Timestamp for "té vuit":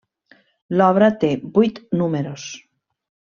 1.23-1.77